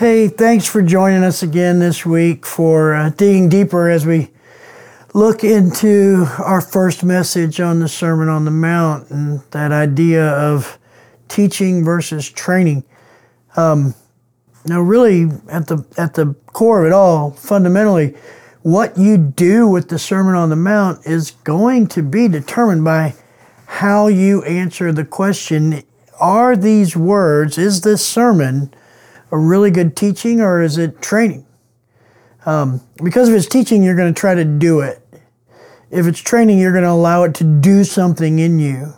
Hey, 0.00 0.28
thanks 0.28 0.64
for 0.64 0.80
joining 0.80 1.22
us 1.22 1.42
again 1.42 1.78
this 1.78 2.06
week 2.06 2.46
for 2.46 2.94
uh, 2.94 3.10
digging 3.10 3.50
deeper 3.50 3.90
as 3.90 4.06
we 4.06 4.30
look 5.12 5.44
into 5.44 6.24
our 6.38 6.62
first 6.62 7.04
message 7.04 7.60
on 7.60 7.80
the 7.80 7.86
Sermon 7.86 8.26
on 8.26 8.46
the 8.46 8.50
Mount 8.50 9.10
and 9.10 9.42
that 9.50 9.72
idea 9.72 10.26
of 10.26 10.78
teaching 11.28 11.84
versus 11.84 12.30
training. 12.30 12.82
Um, 13.58 13.94
now, 14.64 14.80
really, 14.80 15.32
at 15.50 15.66
the 15.66 15.84
at 15.98 16.14
the 16.14 16.34
core 16.46 16.80
of 16.80 16.86
it 16.86 16.92
all, 16.92 17.32
fundamentally, 17.32 18.14
what 18.62 18.96
you 18.96 19.18
do 19.18 19.68
with 19.68 19.90
the 19.90 19.98
Sermon 19.98 20.34
on 20.34 20.48
the 20.48 20.56
Mount 20.56 21.06
is 21.06 21.32
going 21.44 21.88
to 21.88 22.02
be 22.02 22.26
determined 22.26 22.84
by 22.84 23.16
how 23.66 24.06
you 24.06 24.42
answer 24.44 24.92
the 24.92 25.04
question: 25.04 25.82
Are 26.18 26.56
these 26.56 26.96
words? 26.96 27.58
Is 27.58 27.82
this 27.82 28.02
sermon 28.02 28.72
a 29.30 29.38
really 29.38 29.70
good 29.70 29.96
teaching, 29.96 30.40
or 30.40 30.62
is 30.62 30.78
it 30.78 31.00
training? 31.00 31.46
Um, 32.46 32.80
because 33.02 33.28
if 33.28 33.36
it's 33.36 33.46
teaching, 33.46 33.82
you're 33.82 33.96
going 33.96 34.12
to 34.12 34.18
try 34.18 34.34
to 34.34 34.44
do 34.44 34.80
it. 34.80 35.02
If 35.90 36.06
it's 36.06 36.20
training, 36.20 36.58
you're 36.58 36.72
going 36.72 36.84
to 36.84 36.90
allow 36.90 37.24
it 37.24 37.34
to 37.36 37.44
do 37.44 37.84
something 37.84 38.38
in 38.38 38.58
you. 38.58 38.94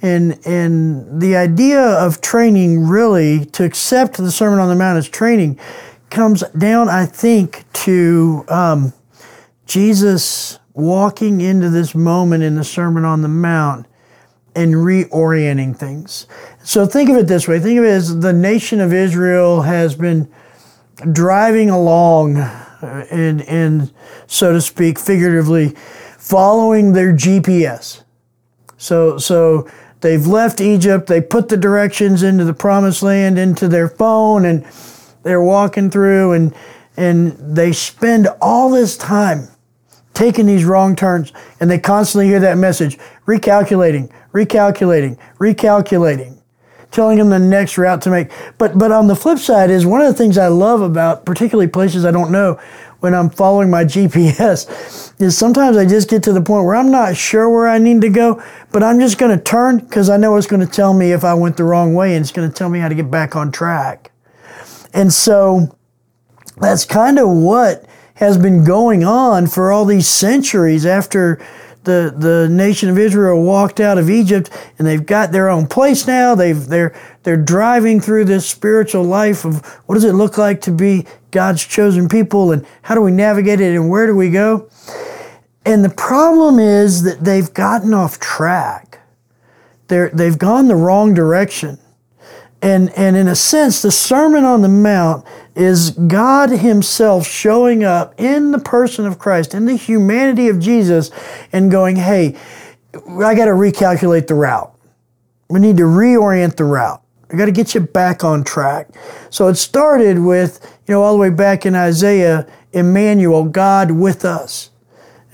And, 0.00 0.38
and 0.46 1.20
the 1.20 1.36
idea 1.36 1.80
of 1.80 2.20
training 2.20 2.86
really, 2.86 3.46
to 3.46 3.64
accept 3.64 4.16
the 4.16 4.30
Sermon 4.30 4.58
on 4.58 4.68
the 4.68 4.74
Mount 4.74 4.98
as 4.98 5.08
training, 5.08 5.58
comes 6.10 6.42
down, 6.56 6.88
I 6.88 7.06
think, 7.06 7.64
to 7.84 8.44
um, 8.48 8.92
Jesus 9.66 10.58
walking 10.72 11.40
into 11.40 11.70
this 11.70 11.94
moment 11.94 12.42
in 12.42 12.54
the 12.54 12.64
Sermon 12.64 13.04
on 13.04 13.22
the 13.22 13.28
Mount 13.28 13.86
and 14.54 14.74
reorienting 14.74 15.76
things. 15.76 16.26
So 16.62 16.86
think 16.86 17.10
of 17.10 17.16
it 17.16 17.26
this 17.26 17.48
way 17.48 17.58
think 17.58 17.78
of 17.78 17.84
it 17.84 17.88
as 17.88 18.20
the 18.20 18.32
nation 18.32 18.80
of 18.80 18.92
Israel 18.92 19.62
has 19.62 19.94
been 19.94 20.32
driving 21.12 21.70
along, 21.70 22.36
uh, 22.36 23.06
and, 23.10 23.42
and 23.42 23.92
so 24.26 24.52
to 24.52 24.60
speak, 24.60 24.98
figuratively, 24.98 25.70
following 26.18 26.92
their 26.92 27.12
GPS. 27.12 28.02
So, 28.76 29.18
so 29.18 29.68
they've 30.00 30.26
left 30.26 30.60
Egypt, 30.60 31.06
they 31.06 31.20
put 31.20 31.48
the 31.48 31.56
directions 31.56 32.22
into 32.22 32.44
the 32.44 32.54
promised 32.54 33.02
land 33.02 33.38
into 33.38 33.68
their 33.68 33.88
phone, 33.88 34.44
and 34.44 34.64
they're 35.22 35.42
walking 35.42 35.90
through, 35.90 36.32
and, 36.32 36.54
and 36.96 37.32
they 37.56 37.72
spend 37.72 38.28
all 38.40 38.70
this 38.70 38.96
time 38.96 39.48
taking 40.12 40.46
these 40.46 40.64
wrong 40.64 40.94
turns, 40.94 41.32
and 41.60 41.70
they 41.70 41.78
constantly 41.78 42.26
hear 42.26 42.40
that 42.40 42.56
message 42.56 42.98
recalculating, 43.26 44.10
recalculating, 44.34 45.16
recalculating, 45.38 46.40
telling 46.90 47.18
them 47.18 47.30
the 47.30 47.38
next 47.38 47.78
route 47.78 48.02
to 48.02 48.10
make. 48.10 48.30
But 48.58 48.76
but 48.76 48.92
on 48.92 49.06
the 49.06 49.16
flip 49.16 49.38
side 49.38 49.70
is 49.70 49.86
one 49.86 50.00
of 50.00 50.08
the 50.08 50.14
things 50.14 50.36
I 50.36 50.48
love 50.48 50.82
about 50.82 51.24
particularly 51.24 51.68
places 51.68 52.04
I 52.04 52.10
don't 52.10 52.32
know 52.32 52.60
when 53.00 53.14
I'm 53.14 53.30
following 53.30 53.70
my 53.70 53.84
GPS 53.84 55.20
is 55.20 55.36
sometimes 55.36 55.76
I 55.76 55.86
just 55.86 56.08
get 56.08 56.22
to 56.24 56.32
the 56.32 56.40
point 56.40 56.64
where 56.64 56.74
I'm 56.74 56.90
not 56.90 57.16
sure 57.16 57.48
where 57.48 57.68
I 57.68 57.78
need 57.78 58.00
to 58.00 58.08
go, 58.08 58.42
but 58.72 58.82
I'm 58.82 58.98
just 58.98 59.18
going 59.18 59.36
to 59.36 59.42
turn 59.42 59.78
because 59.78 60.10
I 60.10 60.16
know 60.16 60.36
it's 60.36 60.46
going 60.46 60.66
to 60.66 60.72
tell 60.72 60.94
me 60.94 61.12
if 61.12 61.22
I 61.22 61.34
went 61.34 61.56
the 61.56 61.64
wrong 61.64 61.94
way 61.94 62.16
and 62.16 62.22
it's 62.22 62.32
going 62.32 62.48
to 62.48 62.54
tell 62.54 62.68
me 62.68 62.78
how 62.80 62.88
to 62.88 62.94
get 62.94 63.10
back 63.10 63.36
on 63.36 63.52
track. 63.52 64.10
And 64.92 65.12
so 65.12 65.76
that's 66.56 66.84
kind 66.84 67.18
of 67.18 67.28
what 67.28 67.84
has 68.14 68.38
been 68.38 68.64
going 68.64 69.04
on 69.04 69.48
for 69.48 69.70
all 69.70 69.84
these 69.84 70.08
centuries 70.08 70.86
after 70.86 71.44
the, 71.84 72.14
the 72.16 72.48
nation 72.50 72.88
of 72.88 72.98
Israel 72.98 73.42
walked 73.42 73.80
out 73.80 73.98
of 73.98 74.10
Egypt 74.10 74.50
and 74.78 74.86
they've 74.86 75.04
got 75.04 75.32
their 75.32 75.48
own 75.48 75.66
place 75.66 76.06
now. 76.06 76.34
They've, 76.34 76.66
they're, 76.66 76.94
they're 77.22 77.36
driving 77.36 78.00
through 78.00 78.24
this 78.24 78.48
spiritual 78.48 79.04
life 79.04 79.44
of 79.44 79.64
what 79.86 79.94
does 79.94 80.04
it 80.04 80.12
look 80.12 80.38
like 80.38 80.60
to 80.62 80.70
be 80.70 81.06
God's 81.30 81.64
chosen 81.64 82.08
people 82.08 82.52
and 82.52 82.66
how 82.82 82.94
do 82.94 83.00
we 83.00 83.10
navigate 83.10 83.60
it 83.60 83.74
and 83.74 83.88
where 83.88 84.06
do 84.06 84.14
we 84.14 84.30
go? 84.30 84.68
And 85.64 85.84
the 85.84 85.90
problem 85.90 86.58
is 86.58 87.02
that 87.04 87.24
they've 87.24 87.52
gotten 87.52 87.94
off 87.94 88.20
track. 88.20 89.00
They're, 89.88 90.10
they've 90.10 90.38
gone 90.38 90.68
the 90.68 90.76
wrong 90.76 91.14
direction. 91.14 91.78
And, 92.64 92.88
and 92.96 93.14
in 93.14 93.28
a 93.28 93.34
sense, 93.36 93.82
the 93.82 93.92
Sermon 93.92 94.42
on 94.42 94.62
the 94.62 94.70
Mount 94.70 95.26
is 95.54 95.90
God 95.90 96.48
Himself 96.48 97.26
showing 97.26 97.84
up 97.84 98.18
in 98.18 98.52
the 98.52 98.58
person 98.58 99.04
of 99.04 99.18
Christ, 99.18 99.52
in 99.52 99.66
the 99.66 99.76
humanity 99.76 100.48
of 100.48 100.60
Jesus, 100.60 101.10
and 101.52 101.70
going, 101.70 101.96
hey, 101.96 102.36
I 102.94 103.34
got 103.34 103.44
to 103.44 103.50
recalculate 103.50 104.28
the 104.28 104.34
route. 104.34 104.74
We 105.50 105.60
need 105.60 105.76
to 105.76 105.82
reorient 105.82 106.56
the 106.56 106.64
route. 106.64 107.02
I 107.30 107.36
got 107.36 107.44
to 107.44 107.52
get 107.52 107.74
you 107.74 107.82
back 107.82 108.24
on 108.24 108.44
track. 108.44 108.88
So 109.28 109.48
it 109.48 109.56
started 109.56 110.18
with, 110.20 110.58
you 110.86 110.94
know, 110.94 111.02
all 111.02 111.12
the 111.12 111.18
way 111.18 111.28
back 111.28 111.66
in 111.66 111.74
Isaiah, 111.74 112.46
Emmanuel, 112.72 113.44
God 113.44 113.90
with 113.90 114.24
us. 114.24 114.70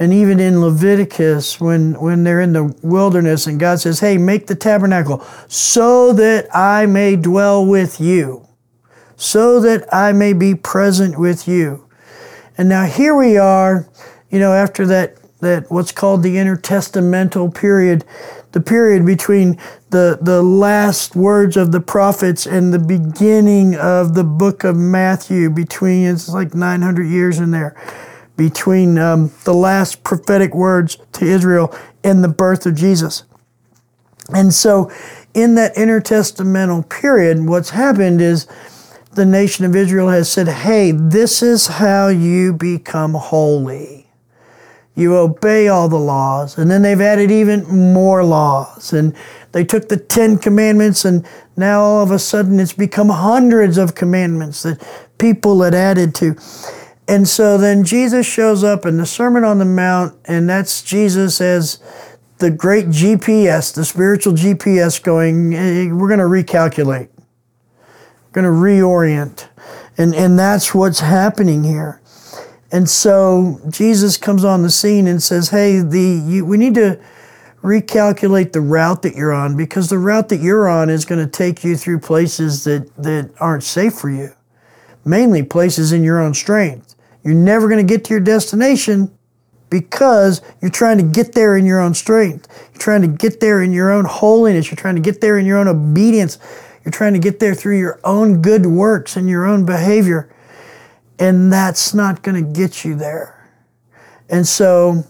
And 0.01 0.13
even 0.13 0.41
in 0.41 0.61
Leviticus, 0.61 1.61
when, 1.61 1.93
when 2.01 2.25
they're 2.25 2.41
in 2.41 2.55
the 2.55 2.75
wilderness 2.83 3.47
and 3.47 3.61
God 3.61 3.79
says, 3.79 4.01
Hey, 4.01 4.19
make 4.19 4.49
the 4.49 4.57
tabernacle 4.57 5.25
so 5.47 6.13
that 6.15 6.49
I 6.53 6.87
may 6.87 7.15
dwell 7.15 7.65
with 7.65 8.01
you 8.01 8.49
so 9.21 9.61
that 9.61 9.87
I 9.95 10.13
may 10.13 10.33
be 10.33 10.55
present 10.55 11.19
with 11.19 11.47
you. 11.47 11.87
And 12.57 12.71
now 12.71 12.87
here 12.87 13.15
we 13.15 13.37
are, 13.37 13.87
you 14.31 14.39
know, 14.39 14.55
after 14.55 14.87
that, 14.87 15.17
that 15.41 15.71
what's 15.71 15.93
called 15.93 16.23
the 16.23 16.37
intertestamental 16.37 17.55
period, 17.55 18.07
the 18.53 18.63
period 18.63 19.05
between 19.05 19.59
the, 19.91 20.19
the 20.23 20.43
last 20.43 21.15
words 21.15 21.59
of 21.59 21.71
the 21.71 21.81
prophets 21.81 22.47
and 22.47 22.73
the 22.73 22.79
beginning 22.79 23.75
of 23.75 24.15
the 24.15 24.25
book 24.25 24.65
of 24.65 24.75
Matthew, 24.75 25.51
between, 25.51 26.07
it's 26.07 26.31
like 26.31 26.55
900 26.55 27.05
years 27.05 27.39
in 27.39 27.51
there, 27.51 27.77
between 28.41 28.97
um, 28.97 29.31
the 29.45 29.53
last 29.53 30.03
prophetic 30.03 30.55
words 30.55 30.97
to 31.13 31.27
Israel 31.27 31.77
and 32.03 32.25
the 32.25 32.29
birth 32.29 32.65
of 32.65 32.75
Jesus. 32.75 33.25
And 34.35 34.55
so, 34.55 34.91
in 35.35 35.57
that 35.57 35.75
intertestamental 35.75 36.89
period, 36.89 37.47
what's 37.47 37.69
happened 37.69 38.23
is 38.23 38.47
the 39.13 39.27
nation 39.27 39.67
of 39.67 39.77
Israel 39.77 40.09
has 40.09 40.33
said, 40.33 40.49
hey, 40.49 40.91
this 40.91 41.43
is 41.43 41.67
how 41.67 42.09
you 42.09 42.55
become 42.55 43.13
holy. 43.13 44.09
You 44.95 45.17
obey 45.17 45.69
all 45.69 45.91
the 45.91 45.99
laws. 45.99 46.57
And 46.57 46.71
then 46.71 46.81
they've 46.81 46.99
added 46.99 47.31
even 47.31 47.67
more 47.93 48.25
laws. 48.25 48.95
And 48.95 49.15
they 49.53 49.65
took 49.65 49.91
the 49.91 49.99
Ten 49.99 50.39
Commandments, 50.39 51.05
and 51.05 51.27
now 51.59 51.83
all 51.83 52.03
of 52.03 52.11
a 52.11 52.19
sudden 52.19 52.59
it's 52.59 52.73
become 52.73 53.11
hundreds 53.11 53.77
of 53.77 53.95
commandments 53.95 54.63
that 54.63 54.83
people 55.19 55.61
had 55.61 55.75
added 55.75 56.15
to. 56.15 56.37
And 57.11 57.29
so 57.29 57.59
then 57.59 57.85
Jesus 57.85 58.25
shows 58.25 58.65
up 58.65 58.87
in 58.87 58.97
the 58.97 59.05
Sermon 59.05 59.45
on 59.45 59.59
the 59.59 59.65
Mount, 59.65 60.17
and 60.25 60.49
that's 60.49 60.83
Jesus 60.83 61.41
as 61.41 61.79
the 62.39 62.51
great 62.51 62.87
GPS, 62.87 63.75
the 63.75 63.85
spiritual 63.85 64.33
GPS, 64.33 65.03
going, 65.03 65.53
hey, 65.53 65.93
we're 65.93 66.09
going 66.09 66.21
to 66.21 66.25
recalculate 66.25 67.11
going 68.33 68.45
to 68.45 68.51
reorient. 68.51 69.49
And, 69.99 70.15
and 70.15 70.39
that's 70.39 70.75
what's 70.75 71.01
happening 71.01 71.65
here. 71.65 72.01
And 72.73 72.89
so 72.89 73.61
Jesus 73.69 74.17
comes 74.17 74.45
on 74.45 74.63
the 74.63 74.71
scene 74.71 75.07
and 75.07 75.23
says, 75.23 75.51
Hey, 75.51 75.81
the, 75.81 76.23
you, 76.25 76.45
we 76.45 76.57
need 76.57 76.75
to 76.75 77.01
recalculate 77.63 78.53
the 78.53 78.61
route 78.61 79.03
that 79.03 79.17
you're 79.17 79.33
on 79.33 79.57
because 79.57 79.91
the 79.91 79.99
route 79.99 80.29
that 80.29 80.41
you're 80.41 80.69
on 80.69 80.89
is 80.89 81.05
going 81.05 81.23
to 81.23 81.31
take 81.31 81.65
you 81.65 81.77
through 81.77 81.99
places 81.99 82.65
that, 82.65 82.89
that 82.97 83.31
aren't 83.41 83.65
safe 83.65 83.95
for 83.95 84.09
you, 84.09 84.31
mainly 85.05 85.43
places 85.43 85.93
in 85.93 86.05
your 86.05 86.21
own 86.21 86.33
strength. 86.33 86.95
You're 87.23 87.35
never 87.35 87.69
going 87.69 87.85
to 87.85 87.95
get 87.95 88.05
to 88.05 88.11
your 88.11 88.21
destination 88.21 89.17
because 89.69 90.43
you're 90.61 90.71
trying 90.71 90.99
to 90.99 91.05
get 91.05 91.33
there 91.33 91.57
in 91.57 91.65
your 91.65 91.81
own 91.81 91.95
strength. 91.95 92.49
You're 92.73 92.81
trying 92.81 93.03
to 93.03 93.09
get 93.09 93.41
there 93.41 93.63
in 93.63 93.73
your 93.73 93.91
own 93.91 94.05
holiness. 94.05 94.71
You're 94.71 94.77
trying 94.77 94.97
to 94.97 95.01
get 95.01 95.21
there 95.21 95.39
in 95.39 95.47
your 95.47 95.59
own 95.59 95.69
obedience. 95.69 96.39
You're 96.85 96.93
trying 96.93 97.13
to 97.13 97.21
get 97.21 97.39
there 97.39 97.55
through 97.55 97.79
your 97.79 98.01
own 98.05 98.43
good 98.43 98.67
works 98.67 99.17
and 99.17 99.29
your 99.29 99.47
own 99.47 99.65
behavior. 99.65 100.35
And 101.19 101.53
that's 101.53 101.95
not 101.95 102.23
going 102.23 102.43
to 102.43 102.61
get 102.61 102.85
you 102.85 102.95
there. 102.97 103.37
And 104.29 104.47
so, 104.47 105.05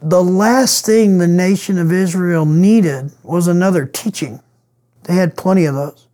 the 0.00 0.22
last 0.22 0.86
thing 0.86 1.18
the 1.18 1.26
nation 1.26 1.78
of 1.78 1.90
Israel 1.92 2.44
needed 2.44 3.10
was 3.22 3.48
another 3.48 3.84
teaching. 3.84 4.40
They 5.04 5.14
had 5.14 5.36
plenty 5.36 5.64
of 5.64 5.74
those. 5.74 6.06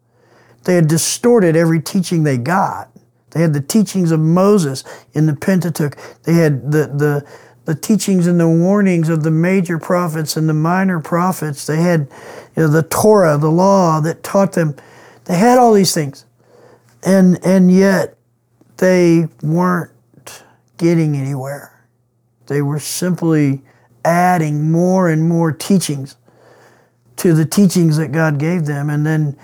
They 0.64 0.76
had 0.76 0.88
distorted 0.88 1.56
every 1.56 1.82
teaching 1.82 2.23
they 2.23 2.38
got. 2.38 2.90
They 3.35 3.41
had 3.41 3.53
the 3.53 3.61
teachings 3.61 4.13
of 4.13 4.21
Moses 4.21 4.85
in 5.13 5.27
the 5.27 5.35
Pentateuch. 5.35 5.97
They 6.23 6.35
had 6.35 6.71
the, 6.71 6.87
the, 6.87 7.29
the 7.65 7.75
teachings 7.75 8.29
and 8.29 8.39
the 8.39 8.49
warnings 8.49 9.09
of 9.09 9.25
the 9.25 9.31
major 9.33 9.79
prophets 9.79 10.37
and 10.37 10.49
the 10.49 10.55
minor 10.55 11.01
prophets. 11.01 11.67
They 11.67 11.79
had 11.79 12.09
you 12.57 12.63
know, 12.63 12.69
the 12.69 12.85
Torah, 12.85 13.37
the 13.37 13.51
law 13.51 14.01
that 14.01 14.23
taught 14.23 14.53
them. 14.53 14.77
They 15.25 15.37
had 15.37 15.59
all 15.59 15.73
these 15.73 15.93
things. 15.93 16.25
And, 17.03 17.45
and 17.45 17.73
yet 17.73 18.17
they 18.77 19.27
weren't 19.43 19.91
getting 20.79 21.17
anywhere. 21.17 21.85
They 22.47 22.63
were 22.63 22.79
simply 22.79 23.63
adding 24.05 24.71
more 24.71 25.09
and 25.09 25.29
more 25.29 25.51
teachings 25.51 26.17
to 27.17 27.35
the 27.35 27.47
teachings 27.47 27.97
that 27.97 28.13
God 28.13 28.39
gave 28.39 28.67
them 28.67 28.91
and 28.91 29.05
then 29.05 29.37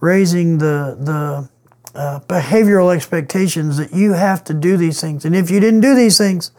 raising 0.00 0.58
the, 0.58 0.96
the 1.00 1.48
uh, 1.94 2.20
behavioral 2.28 2.94
expectations 2.94 3.76
that 3.76 3.92
you 3.92 4.12
have 4.12 4.44
to 4.44 4.54
do 4.54 4.76
these 4.76 5.00
things. 5.00 5.24
And 5.24 5.34
if 5.34 5.50
you 5.50 5.60
didn't 5.60 5.80
do 5.80 5.94
these 5.94 6.18
things, 6.18 6.50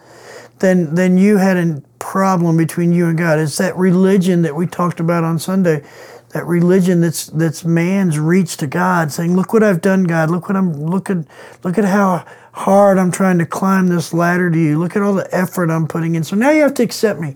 then 0.60 0.96
then 0.96 1.18
you 1.18 1.38
had 1.38 1.58
a 1.58 1.82
problem 2.00 2.58
between 2.58 2.92
you 2.92 3.08
and 3.08 3.18
God. 3.18 3.40
It's 3.40 3.58
that 3.58 3.76
religion 3.76 4.42
that 4.44 4.56
we 4.56 4.68
talked 4.68 5.00
about 5.00 5.24
on 5.24 5.40
Sunday, 5.40 5.84
that 6.30 6.46
religion 6.46 7.02
that's 7.02 7.28
that's 7.28 7.64
man's 7.64 8.20
reach 8.20 8.58
to 8.58 8.68
God, 8.68 9.12
saying, 9.12 9.36
"Look 9.36 9.54
what 9.54 9.64
I've 9.64 9.82
done, 9.82 10.04
God. 10.04 10.30
Look 10.30 10.50
what 10.50 10.58
I'm 10.58 10.74
looking. 10.74 11.28
look 11.64 11.78
at 11.78 11.86
how 11.86 12.26
hard 12.52 12.98
I'm 12.98 13.12
trying 13.12 13.38
to 13.40 13.46
climb 13.46 13.88
this 13.88 14.14
ladder 14.14 14.50
to 14.50 14.58
you. 14.58 14.78
Look 14.78 14.96
at 14.96 15.02
all 15.02 15.14
the 15.14 15.34
effort 15.34 15.70
I'm 15.70 15.88
putting 15.88 16.16
in. 16.16 16.24
So 16.24 16.36
now 16.36 16.50
you 16.50 16.62
have 16.62 16.74
to 16.76 16.84
accept 16.84 17.20
me." 17.20 17.36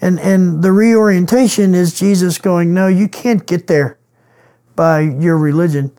And 0.00 0.18
and 0.20 0.62
the 0.62 0.72
reorientation 0.72 1.74
is 1.74 1.98
Jesus 1.98 2.38
going, 2.38 2.74
"No, 2.74 2.88
you 2.88 3.08
can't 3.08 3.46
get 3.46 3.68
there 3.68 3.98
by 4.74 5.00
your 5.00 5.36
religion. 5.36 5.92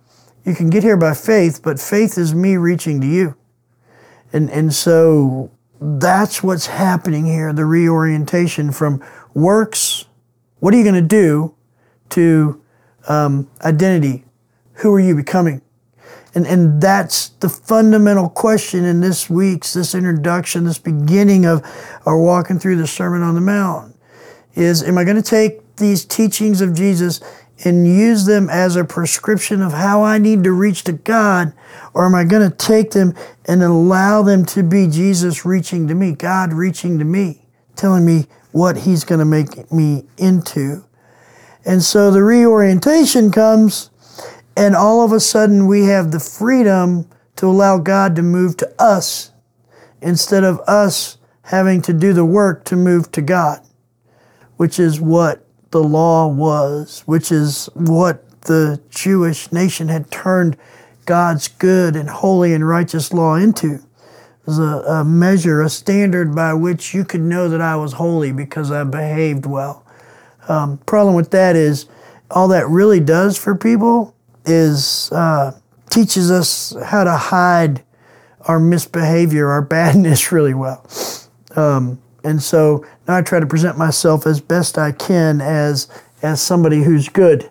You 0.45 0.55
can 0.55 0.69
get 0.69 0.83
here 0.83 0.97
by 0.97 1.13
faith, 1.13 1.61
but 1.63 1.79
faith 1.79 2.17
is 2.17 2.33
me 2.33 2.57
reaching 2.57 3.01
to 3.01 3.07
you." 3.07 3.35
And 4.31 4.49
and 4.49 4.73
so 4.73 5.51
that's 5.79 6.41
what's 6.41 6.67
happening 6.67 7.25
here 7.25 7.51
the 7.51 7.65
reorientation 7.65 8.71
from 8.71 9.03
works, 9.33 10.05
what 10.59 10.73
are 10.73 10.77
you 10.77 10.83
going 10.83 10.95
to 10.95 11.01
do, 11.01 11.53
to 12.09 12.61
um, 13.07 13.49
identity. 13.61 14.23
Who 14.75 14.93
are 14.93 14.99
you 14.99 15.15
becoming? 15.15 15.61
And, 16.35 16.47
and 16.47 16.81
that's 16.81 17.29
the 17.29 17.49
fundamental 17.49 18.29
question 18.29 18.85
in 18.85 19.01
this 19.01 19.29
week's, 19.29 19.73
this 19.73 19.93
introduction, 19.93 20.63
this 20.63 20.79
beginning 20.79 21.45
of 21.45 21.61
our 22.05 22.17
walking 22.17 22.59
through 22.59 22.77
the 22.77 22.87
Sermon 22.87 23.21
on 23.21 23.35
the 23.35 23.41
Mount 23.41 23.95
is 24.55 24.83
am 24.83 24.97
I 24.97 25.03
going 25.03 25.15
to 25.15 25.21
take 25.21 25.75
these 25.77 26.05
teachings 26.05 26.61
of 26.61 26.73
Jesus 26.73 27.19
and 27.65 27.87
use 27.87 28.25
them 28.25 28.49
as 28.49 28.75
a 28.75 28.83
prescription 28.83 29.61
of 29.61 29.71
how 29.71 30.03
I 30.03 30.17
need 30.17 30.43
to 30.43 30.51
reach 30.51 30.83
to 30.85 30.91
God? 30.91 31.53
Or 31.93 32.05
am 32.05 32.15
I 32.15 32.23
going 32.23 32.49
to 32.49 32.55
take 32.55 32.91
them 32.91 33.15
and 33.45 33.63
allow 33.63 34.21
them 34.21 34.45
to 34.47 34.63
be 34.63 34.87
Jesus 34.87 35.45
reaching 35.45 35.87
to 35.87 35.95
me, 35.95 36.13
God 36.13 36.53
reaching 36.53 36.99
to 36.99 37.05
me, 37.05 37.45
telling 37.75 38.05
me 38.05 38.27
what 38.51 38.79
He's 38.79 39.03
going 39.03 39.19
to 39.19 39.25
make 39.25 39.71
me 39.71 40.05
into? 40.17 40.83
And 41.65 41.81
so 41.81 42.11
the 42.11 42.23
reorientation 42.23 43.31
comes, 43.31 43.89
and 44.57 44.75
all 44.75 45.03
of 45.03 45.11
a 45.11 45.19
sudden 45.19 45.65
we 45.65 45.85
have 45.85 46.11
the 46.11 46.19
freedom 46.19 47.07
to 47.37 47.47
allow 47.47 47.77
God 47.77 48.15
to 48.17 48.21
move 48.21 48.57
to 48.57 48.73
us 48.77 49.31
instead 50.01 50.43
of 50.43 50.59
us 50.61 51.17
having 51.43 51.81
to 51.83 51.93
do 51.93 52.13
the 52.13 52.25
work 52.25 52.65
to 52.65 52.75
move 52.75 53.11
to 53.11 53.21
God, 53.21 53.59
which 54.57 54.79
is 54.79 54.99
what 54.99 55.42
the 55.73 55.83
law 55.83 56.27
was, 56.27 57.01
which 57.05 57.31
is 57.31 57.67
what 57.73 58.41
the 58.41 58.79
Jewish 58.89 59.51
nation 59.51 59.89
had 59.89 60.09
turned 60.09 60.55
God's 61.05 61.49
good 61.49 61.95
and 61.95 62.09
holy 62.09 62.53
and 62.53 62.65
righteous 62.65 63.11
law 63.11 63.35
into. 63.35 63.75
It 63.75 63.81
was 64.45 64.59
a, 64.59 64.83
a 64.87 65.03
measure, 65.03 65.61
a 65.61 65.69
standard 65.69 66.33
by 66.35 66.53
which 66.53 66.93
you 66.93 67.03
could 67.03 67.21
know 67.21 67.49
that 67.49 67.59
I 67.59 67.75
was 67.75 67.93
holy 67.93 68.31
because 68.31 68.71
I 68.71 68.83
behaved 68.83 69.45
well. 69.45 69.85
Um, 70.47 70.77
problem 70.85 71.15
with 71.15 71.31
that 71.31 71.55
is 71.55 71.87
all 72.29 72.47
that 72.49 72.67
really 72.67 72.99
does 72.99 73.37
for 73.37 73.55
people 73.55 74.15
is 74.45 75.11
uh, 75.11 75.57
teaches 75.89 76.29
us 76.29 76.75
how 76.85 77.03
to 77.03 77.15
hide 77.15 77.83
our 78.41 78.59
misbehavior, 78.59 79.49
our 79.49 79.61
badness 79.75 80.31
really 80.31 80.53
well. 80.53 80.87
Um, 81.55 81.99
and 82.23 82.41
so 82.41 82.85
now 83.07 83.17
I 83.17 83.21
try 83.21 83.39
to 83.39 83.45
present 83.45 83.77
myself 83.77 84.25
as 84.25 84.39
best 84.41 84.77
I 84.77 84.91
can 84.91 85.41
as 85.41 85.87
as 86.21 86.41
somebody 86.41 86.83
who's 86.83 87.09
good. 87.09 87.49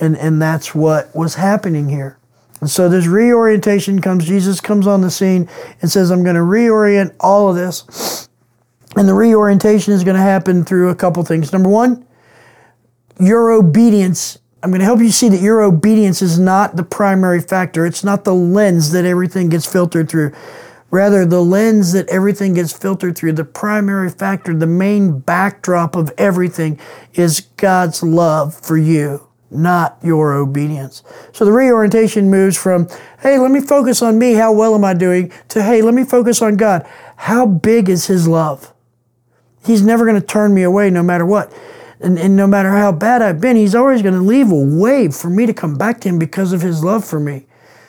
And 0.00 0.16
and 0.16 0.40
that's 0.40 0.74
what 0.74 1.14
was 1.14 1.34
happening 1.34 1.88
here. 1.88 2.18
And 2.62 2.70
so 2.70 2.88
this 2.88 3.08
reorientation 3.08 4.00
comes, 4.00 4.24
Jesus 4.24 4.60
comes 4.60 4.86
on 4.86 5.00
the 5.00 5.10
scene 5.10 5.48
and 5.80 5.90
says, 5.90 6.12
I'm 6.12 6.22
going 6.22 6.36
to 6.36 6.42
reorient 6.42 7.12
all 7.18 7.50
of 7.50 7.56
this. 7.56 8.28
And 8.94 9.08
the 9.08 9.14
reorientation 9.14 9.92
is 9.92 10.04
going 10.04 10.14
to 10.14 10.22
happen 10.22 10.64
through 10.64 10.90
a 10.90 10.94
couple 10.94 11.24
things. 11.24 11.52
Number 11.52 11.68
one, 11.68 12.06
your 13.18 13.50
obedience. 13.50 14.38
I'm 14.62 14.70
going 14.70 14.78
to 14.78 14.84
help 14.84 15.00
you 15.00 15.10
see 15.10 15.28
that 15.30 15.40
your 15.40 15.60
obedience 15.60 16.22
is 16.22 16.38
not 16.38 16.76
the 16.76 16.84
primary 16.84 17.40
factor. 17.40 17.84
It's 17.84 18.04
not 18.04 18.22
the 18.22 18.34
lens 18.34 18.92
that 18.92 19.04
everything 19.04 19.48
gets 19.48 19.66
filtered 19.66 20.08
through. 20.08 20.32
Rather, 20.92 21.24
the 21.24 21.40
lens 21.40 21.92
that 21.92 22.06
everything 22.10 22.52
gets 22.52 22.76
filtered 22.76 23.16
through, 23.16 23.32
the 23.32 23.46
primary 23.46 24.10
factor, 24.10 24.54
the 24.54 24.66
main 24.66 25.20
backdrop 25.20 25.96
of 25.96 26.12
everything 26.18 26.78
is 27.14 27.40
God's 27.56 28.02
love 28.02 28.54
for 28.54 28.76
you, 28.76 29.26
not 29.50 29.96
your 30.02 30.34
obedience. 30.34 31.02
So 31.32 31.46
the 31.46 31.50
reorientation 31.50 32.28
moves 32.28 32.58
from, 32.58 32.90
hey, 33.22 33.38
let 33.38 33.50
me 33.50 33.62
focus 33.62 34.02
on 34.02 34.18
me, 34.18 34.34
how 34.34 34.52
well 34.52 34.74
am 34.74 34.84
I 34.84 34.92
doing, 34.92 35.32
to, 35.48 35.62
hey, 35.62 35.80
let 35.80 35.94
me 35.94 36.04
focus 36.04 36.42
on 36.42 36.58
God. 36.58 36.86
How 37.16 37.46
big 37.46 37.88
is 37.88 38.08
His 38.08 38.28
love? 38.28 38.74
He's 39.64 39.80
never 39.80 40.04
going 40.04 40.20
to 40.20 40.26
turn 40.26 40.52
me 40.52 40.62
away 40.62 40.90
no 40.90 41.02
matter 41.02 41.24
what. 41.24 41.50
And, 42.00 42.18
and 42.18 42.36
no 42.36 42.46
matter 42.46 42.70
how 42.70 42.92
bad 42.92 43.22
I've 43.22 43.40
been, 43.40 43.56
He's 43.56 43.74
always 43.74 44.02
going 44.02 44.12
to 44.12 44.20
leave 44.20 44.52
a 44.52 44.54
way 44.54 45.10
for 45.10 45.30
me 45.30 45.46
to 45.46 45.54
come 45.54 45.78
back 45.78 46.02
to 46.02 46.10
Him 46.10 46.18
because 46.18 46.52
of 46.52 46.60
His 46.60 46.84
love 46.84 47.02
for 47.02 47.18
me. 47.18 47.46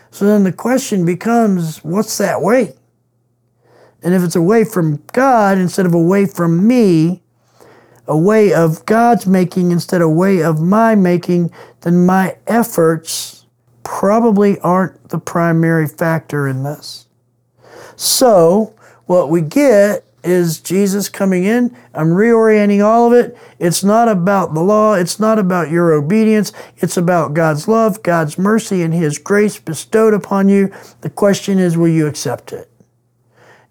So 0.10 0.26
then 0.26 0.46
the 0.46 0.54
question 0.54 1.06
becomes, 1.06 1.84
what's 1.84 2.18
that 2.20 2.42
way? 2.42 2.76
And 4.04 4.14
if 4.14 4.22
it's 4.22 4.36
away 4.36 4.66
from 4.66 5.02
God 5.14 5.58
instead 5.58 5.86
of 5.86 5.94
away 5.94 6.26
from 6.26 6.68
me, 6.68 7.22
a 8.06 8.18
way 8.18 8.54
of 8.54 8.86
God's 8.86 9.26
making 9.26 9.72
instead 9.72 10.02
of 10.02 10.10
a 10.10 10.14
way 10.14 10.44
of 10.44 10.62
my 10.62 10.94
making, 10.94 11.52
then 11.82 12.06
my 12.06 12.36
efforts 12.48 13.46
probably 13.84 14.60
aren't 14.60 15.10
the 15.10 15.20
primary 15.20 15.88
factor 15.88 16.48
in 16.48 16.64
this. 16.64 17.08
So, 17.96 18.76
what 19.06 19.30
we 19.30 19.42
get 19.42 20.04
is 20.24 20.60
Jesus 20.60 21.10
coming 21.10 21.44
in. 21.44 21.76
I'm 21.94 22.10
reorienting 22.10 22.84
all 22.84 23.08
of 23.08 23.14
it. 23.14 23.38
It's 23.60 23.84
not 23.84 24.08
about 24.08 24.54
the 24.54 24.62
law. 24.62 24.94
It's 24.94 25.20
not 25.20 25.38
about 25.38 25.70
your 25.70 25.92
obedience. 25.92 26.54
It's 26.78 26.98
about 26.98 27.34
God's 27.34 27.68
love, 27.68 28.04
God's 28.04 28.38
mercy, 28.38 28.82
and 28.82 28.94
His 28.94 29.18
grace 29.18 29.60
bestowed 29.60 30.14
upon 30.14 30.50
you. 30.50 30.74
The 31.02 31.10
question 31.10 31.60
is, 31.60 31.78
will 31.78 31.90
you 31.90 32.08
accept 32.08 32.54
it? 32.54 32.70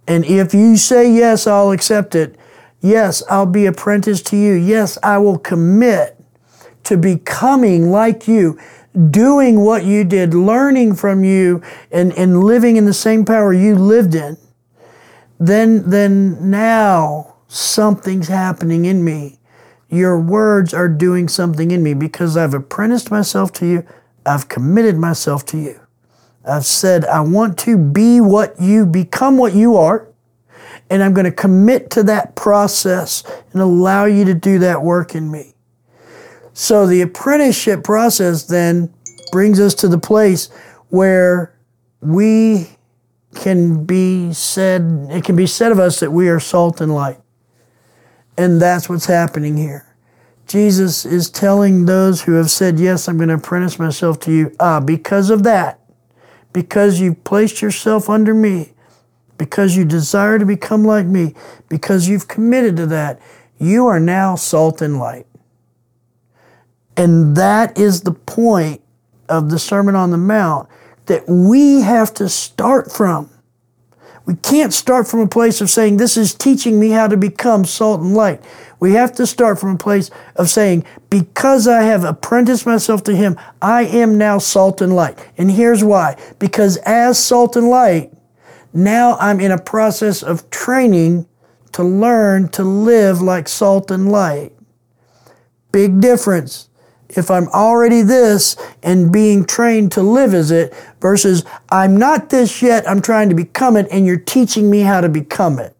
And 0.06 0.24
if 0.24 0.52
you 0.52 0.76
say, 0.76 1.12
Yes, 1.12 1.46
I'll 1.46 1.70
accept 1.70 2.14
it, 2.14 2.36
yes, 2.80 3.22
I'll 3.30 3.46
be 3.46 3.66
apprenticed 3.66 4.26
to 4.28 4.36
you, 4.36 4.52
yes, 4.52 4.98
I 5.02 5.18
will 5.18 5.38
commit 5.38 6.18
to 6.84 6.96
becoming 6.96 7.90
like 7.90 8.26
you, 8.26 8.58
doing 9.10 9.60
what 9.60 9.84
you 9.84 10.04
did, 10.04 10.34
learning 10.34 10.96
from 10.96 11.24
you, 11.24 11.62
and, 11.90 12.12
and 12.14 12.42
living 12.44 12.76
in 12.76 12.84
the 12.84 12.92
same 12.92 13.24
power 13.24 13.52
you 13.52 13.74
lived 13.74 14.14
in, 14.14 14.36
then, 15.38 15.88
then 15.88 16.50
now 16.50 17.34
something's 17.48 18.28
happening 18.28 18.84
in 18.84 19.04
me. 19.04 19.38
Your 19.88 20.18
words 20.18 20.74
are 20.74 20.88
doing 20.88 21.28
something 21.28 21.70
in 21.70 21.82
me 21.82 21.94
because 21.94 22.36
I've 22.36 22.54
apprenticed 22.54 23.10
myself 23.10 23.52
to 23.54 23.66
you, 23.66 23.86
I've 24.24 24.48
committed 24.48 24.96
myself 24.96 25.44
to 25.46 25.58
you. 25.58 25.81
I've 26.44 26.66
said, 26.66 27.04
I 27.04 27.20
want 27.20 27.58
to 27.60 27.78
be 27.78 28.20
what 28.20 28.60
you, 28.60 28.84
become 28.84 29.38
what 29.38 29.54
you 29.54 29.76
are, 29.76 30.08
and 30.90 31.02
I'm 31.02 31.14
going 31.14 31.24
to 31.24 31.32
commit 31.32 31.90
to 31.90 32.02
that 32.04 32.34
process 32.34 33.22
and 33.52 33.62
allow 33.62 34.04
you 34.04 34.24
to 34.24 34.34
do 34.34 34.58
that 34.58 34.82
work 34.82 35.14
in 35.14 35.30
me. 35.30 35.54
So 36.52 36.86
the 36.86 37.00
apprenticeship 37.00 37.82
process 37.84 38.44
then 38.44 38.92
brings 39.30 39.58
us 39.58 39.74
to 39.76 39.88
the 39.88 39.98
place 39.98 40.50
where 40.88 41.56
we 42.00 42.68
can 43.34 43.84
be 43.84 44.32
said, 44.32 45.06
it 45.10 45.24
can 45.24 45.36
be 45.36 45.46
said 45.46 45.72
of 45.72 45.78
us 45.78 46.00
that 46.00 46.10
we 46.10 46.28
are 46.28 46.40
salt 46.40 46.80
and 46.80 46.94
light. 46.94 47.18
And 48.36 48.60
that's 48.60 48.88
what's 48.88 49.06
happening 49.06 49.56
here. 49.56 49.86
Jesus 50.46 51.06
is 51.06 51.30
telling 51.30 51.86
those 51.86 52.22
who 52.22 52.32
have 52.32 52.50
said, 52.50 52.78
Yes, 52.78 53.08
I'm 53.08 53.16
going 53.16 53.28
to 53.28 53.36
apprentice 53.36 53.78
myself 53.78 54.20
to 54.20 54.32
you. 54.32 54.54
Ah, 54.60 54.80
because 54.80 55.30
of 55.30 55.44
that, 55.44 55.80
because 56.52 57.00
you've 57.00 57.24
placed 57.24 57.62
yourself 57.62 58.08
under 58.08 58.34
me, 58.34 58.72
because 59.38 59.76
you 59.76 59.84
desire 59.84 60.38
to 60.38 60.46
become 60.46 60.84
like 60.84 61.06
me, 61.06 61.34
because 61.68 62.08
you've 62.08 62.28
committed 62.28 62.76
to 62.76 62.86
that, 62.86 63.20
you 63.58 63.86
are 63.86 64.00
now 64.00 64.34
salt 64.34 64.82
and 64.82 64.98
light. 64.98 65.26
And 66.96 67.36
that 67.36 67.78
is 67.78 68.02
the 68.02 68.12
point 68.12 68.82
of 69.28 69.50
the 69.50 69.58
Sermon 69.58 69.96
on 69.96 70.10
the 70.10 70.18
Mount 70.18 70.68
that 71.06 71.28
we 71.28 71.80
have 71.80 72.12
to 72.14 72.28
start 72.28 72.92
from. 72.92 73.30
We 74.24 74.36
can't 74.36 74.72
start 74.72 75.08
from 75.08 75.20
a 75.20 75.26
place 75.26 75.60
of 75.60 75.70
saying, 75.70 75.96
This 75.96 76.16
is 76.16 76.34
teaching 76.34 76.78
me 76.78 76.90
how 76.90 77.08
to 77.08 77.16
become 77.16 77.64
salt 77.64 78.00
and 78.00 78.14
light. 78.14 78.40
We 78.78 78.92
have 78.92 79.12
to 79.14 79.26
start 79.26 79.58
from 79.58 79.74
a 79.74 79.78
place 79.78 80.10
of 80.36 80.48
saying, 80.48 80.84
Because 81.10 81.66
I 81.66 81.82
have 81.82 82.04
apprenticed 82.04 82.64
myself 82.64 83.02
to 83.04 83.16
Him, 83.16 83.38
I 83.60 83.84
am 83.84 84.18
now 84.18 84.38
salt 84.38 84.80
and 84.80 84.94
light. 84.94 85.18
And 85.36 85.50
here's 85.50 85.82
why 85.82 86.16
because 86.38 86.76
as 86.78 87.22
salt 87.22 87.56
and 87.56 87.68
light, 87.68 88.12
now 88.72 89.16
I'm 89.18 89.40
in 89.40 89.50
a 89.50 89.60
process 89.60 90.22
of 90.22 90.48
training 90.50 91.26
to 91.72 91.82
learn 91.82 92.48
to 92.50 92.62
live 92.62 93.20
like 93.20 93.48
salt 93.48 93.90
and 93.90 94.10
light. 94.10 94.52
Big 95.72 96.00
difference. 96.00 96.68
If 97.16 97.30
I'm 97.30 97.48
already 97.48 98.02
this 98.02 98.56
and 98.82 99.12
being 99.12 99.44
trained 99.44 99.92
to 99.92 100.02
live 100.02 100.34
as 100.34 100.50
it 100.50 100.74
versus 101.00 101.44
I'm 101.70 101.96
not 101.96 102.30
this 102.30 102.62
yet, 102.62 102.88
I'm 102.88 103.02
trying 103.02 103.28
to 103.28 103.34
become 103.34 103.76
it, 103.76 103.86
and 103.90 104.06
you're 104.06 104.18
teaching 104.18 104.70
me 104.70 104.80
how 104.80 105.00
to 105.00 105.08
become 105.08 105.58
it. 105.58 105.76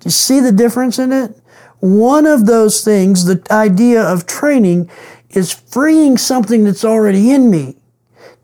Do 0.00 0.06
you 0.06 0.10
see 0.10 0.40
the 0.40 0.52
difference 0.52 0.98
in 0.98 1.12
it? 1.12 1.36
One 1.80 2.26
of 2.26 2.46
those 2.46 2.84
things, 2.84 3.24
the 3.24 3.42
idea 3.50 4.02
of 4.02 4.26
training, 4.26 4.90
is 5.30 5.52
freeing 5.52 6.18
something 6.18 6.64
that's 6.64 6.84
already 6.84 7.30
in 7.30 7.50
me, 7.50 7.76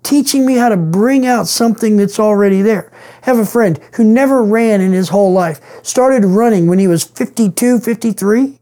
teaching 0.02 0.46
me 0.46 0.54
how 0.54 0.70
to 0.70 0.76
bring 0.76 1.26
out 1.26 1.46
something 1.48 1.96
that's 1.96 2.18
already 2.18 2.62
there. 2.62 2.90
Have 3.22 3.38
a 3.38 3.44
friend 3.44 3.78
who 3.94 4.04
never 4.04 4.42
ran 4.42 4.80
in 4.80 4.92
his 4.92 5.10
whole 5.10 5.32
life, 5.32 5.60
started 5.82 6.24
running 6.24 6.66
when 6.66 6.78
he 6.78 6.86
was 6.86 7.04
52, 7.04 7.80
53, 7.80 8.58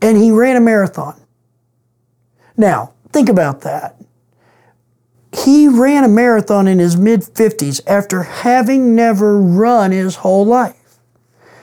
and 0.00 0.16
he 0.16 0.30
ran 0.32 0.56
a 0.56 0.60
marathon. 0.60 1.21
Now, 2.56 2.92
think 3.10 3.28
about 3.28 3.62
that. 3.62 3.96
He 5.32 5.66
ran 5.66 6.04
a 6.04 6.08
marathon 6.08 6.68
in 6.68 6.78
his 6.78 6.96
mid 6.96 7.20
50s 7.20 7.80
after 7.86 8.22
having 8.22 8.94
never 8.94 9.38
run 9.38 9.90
his 9.90 10.16
whole 10.16 10.44
life. 10.44 10.98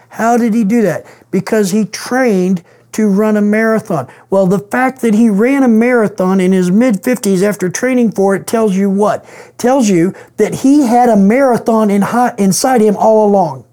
How 0.10 0.38
did 0.38 0.53
he 0.53 0.63
do 0.63 0.81
that? 0.81 1.05
Because 1.29 1.72
he 1.72 1.86
trained 1.86 2.63
to 2.93 3.08
run 3.08 3.38
a 3.38 3.41
marathon. 3.41 4.08
Well, 4.31 4.48
the 4.48 4.60
fact 4.60 5.01
that 5.01 5.13
he 5.13 5.29
ran 5.29 5.62
a 5.62 5.67
marathon 5.67 6.41
in 6.41 6.51
his 6.51 6.72
mid 6.72 7.03
50s 7.03 7.43
after 7.43 7.69
training 7.69 8.13
for 8.13 8.36
it 8.36 8.48
tells 8.48 8.75
you 8.75 8.89
what? 8.89 9.24
Tells 9.58 9.88
you 9.89 10.13
that 10.38 10.55
he 10.55 10.81
had 10.81 11.08
a 11.08 11.15
marathon 11.15 11.91
in, 11.91 12.03
inside 12.38 12.81
him 12.81 12.98
all 12.98 13.27
along. 13.27 13.65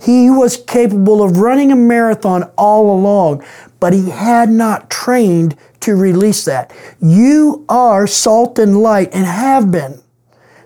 He 0.00 0.30
was 0.30 0.56
capable 0.56 1.22
of 1.22 1.38
running 1.38 1.72
a 1.72 1.76
marathon 1.76 2.44
all 2.56 2.96
along, 2.96 3.44
but 3.80 3.92
he 3.92 4.10
had 4.10 4.48
not 4.48 4.88
trained 4.88 5.56
to 5.88 5.96
release 5.96 6.44
that. 6.44 6.70
You 7.00 7.64
are 7.66 8.06
salt 8.06 8.58
and 8.58 8.82
light 8.82 9.08
and 9.14 9.24
have 9.24 9.72
been 9.72 10.02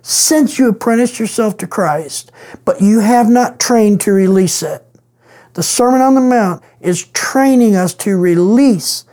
since 0.02 0.58
you 0.58 0.68
apprenticed 0.68 1.20
yourself 1.20 1.56
to 1.58 1.66
Christ, 1.68 2.32
but 2.64 2.82
you 2.82 2.98
have 2.98 3.28
not 3.30 3.60
trained 3.60 4.00
to 4.00 4.12
release 4.12 4.64
it. 4.64 4.84
The 5.54 5.62
Sermon 5.62 6.00
on 6.00 6.16
the 6.16 6.20
Mount 6.20 6.60
is 6.80 7.06
training 7.12 7.76
us 7.76 7.94
to 7.94 8.16
release 8.16 9.04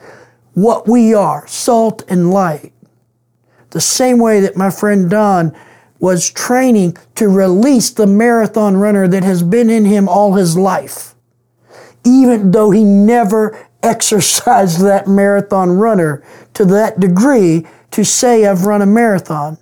what 0.55 0.87
we 0.87 1.13
are, 1.13 1.45
salt 1.45 2.03
and 2.07 2.31
light. 2.31 2.73
The 3.69 3.81
same 3.81 4.17
way 4.17 4.39
that 4.41 4.57
my 4.57 4.71
friend 4.71 5.11
Don 5.11 5.55
was 5.99 6.31
training 6.31 6.97
to 7.15 7.29
release 7.29 7.91
the 7.91 8.07
marathon 8.07 8.77
runner 8.77 9.07
that 9.07 9.23
has 9.23 9.43
been 9.43 9.69
in 9.69 9.85
him 9.85 10.09
all 10.09 10.33
his 10.33 10.57
life, 10.57 11.13
even 12.03 12.49
though 12.49 12.71
he 12.71 12.83
never 12.83 13.68
exercised 13.83 14.81
that 14.81 15.07
marathon 15.07 15.71
runner 15.71 16.24
to 16.53 16.65
that 16.65 17.00
degree 17.00 17.65
to 17.91 18.03
say, 18.03 18.45
I've 18.45 18.65
run 18.65 18.81
a 18.81 18.86
marathon. 18.86 19.57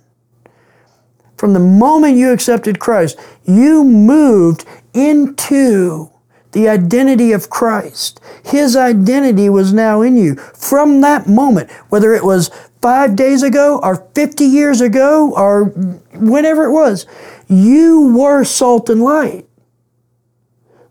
From 1.36 1.52
the 1.52 1.60
moment 1.60 2.16
you 2.16 2.32
accepted 2.32 2.80
Christ, 2.80 3.18
you 3.44 3.84
moved 3.84 4.64
into 4.92 6.10
the 6.52 6.68
identity 6.68 7.32
of 7.32 7.50
Christ. 7.50 8.20
His 8.44 8.74
identity 8.74 9.48
was 9.48 9.72
now 9.72 10.00
in 10.02 10.16
you. 10.16 10.34
From 10.34 11.00
that 11.02 11.28
moment, 11.28 11.70
whether 11.90 12.14
it 12.14 12.24
was 12.24 12.50
five 12.80 13.16
days 13.16 13.42
ago 13.42 13.78
or 13.82 14.06
50 14.14 14.44
years 14.44 14.80
ago 14.80 15.32
or 15.34 15.66
whenever 16.14 16.64
it 16.64 16.72
was, 16.72 17.06
you 17.48 18.14
were 18.16 18.44
salt 18.44 18.88
and 18.88 19.02
light. 19.02 19.47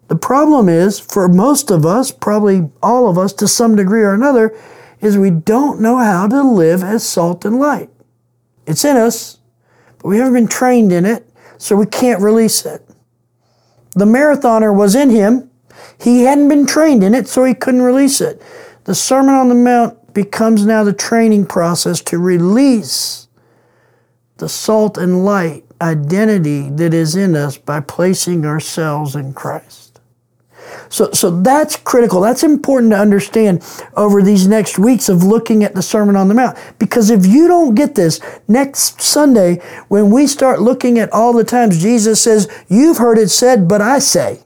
The 0.07 0.15
problem 0.15 0.69
is, 0.69 0.99
for 0.99 1.27
most 1.27 1.69
of 1.69 1.85
us, 1.85 2.11
probably 2.11 2.69
all 2.81 3.09
of 3.09 3.17
us 3.17 3.33
to 3.33 3.47
some 3.47 3.75
degree 3.75 4.01
or 4.01 4.13
another, 4.13 4.57
is 5.01 5.17
we 5.17 5.29
don't 5.29 5.81
know 5.81 5.97
how 5.97 6.27
to 6.27 6.41
live 6.41 6.83
as 6.83 7.07
salt 7.07 7.45
and 7.45 7.59
light. 7.59 7.89
It's 8.65 8.85
in 8.85 8.97
us, 8.97 9.39
but 9.99 10.07
we 10.07 10.17
haven't 10.17 10.33
been 10.33 10.47
trained 10.47 10.91
in 10.91 11.05
it, 11.05 11.29
so 11.57 11.75
we 11.75 11.85
can't 11.85 12.21
release 12.21 12.65
it. 12.65 12.87
The 13.91 14.05
marathoner 14.05 14.75
was 14.75 14.95
in 14.95 15.09
him. 15.09 15.49
He 15.99 16.23
hadn't 16.23 16.49
been 16.49 16.65
trained 16.65 17.03
in 17.03 17.13
it, 17.13 17.27
so 17.27 17.43
he 17.43 17.53
couldn't 17.53 17.81
release 17.81 18.21
it. 18.21 18.41
The 18.85 18.95
Sermon 18.95 19.35
on 19.35 19.49
the 19.49 19.55
Mount 19.55 20.13
becomes 20.13 20.65
now 20.65 20.83
the 20.83 20.93
training 20.93 21.45
process 21.47 22.01
to 22.01 22.17
release 22.17 23.27
the 24.37 24.47
salt 24.47 24.97
and 24.97 25.25
light 25.25 25.65
identity 25.81 26.69
that 26.69 26.93
is 26.93 27.15
in 27.15 27.35
us 27.35 27.57
by 27.57 27.79
placing 27.79 28.45
ourselves 28.45 29.15
in 29.15 29.33
Christ. 29.33 29.86
So, 30.89 31.11
so 31.11 31.41
that's 31.41 31.75
critical. 31.75 32.21
That's 32.21 32.43
important 32.43 32.91
to 32.91 32.99
understand 32.99 33.63
over 33.95 34.21
these 34.21 34.47
next 34.47 34.79
weeks 34.79 35.09
of 35.09 35.23
looking 35.23 35.63
at 35.63 35.75
the 35.75 35.81
Sermon 35.81 36.15
on 36.15 36.27
the 36.27 36.33
Mount. 36.33 36.57
Because 36.79 37.09
if 37.09 37.25
you 37.25 37.47
don't 37.47 37.75
get 37.75 37.95
this 37.95 38.19
next 38.47 39.01
Sunday, 39.01 39.61
when 39.87 40.11
we 40.11 40.27
start 40.27 40.61
looking 40.61 40.99
at 40.99 41.11
all 41.11 41.33
the 41.33 41.43
times 41.43 41.81
Jesus 41.81 42.21
says, 42.21 42.47
You've 42.67 42.97
heard 42.97 43.17
it 43.17 43.29
said, 43.29 43.67
but 43.67 43.81
I 43.81 43.99
say. 43.99 44.43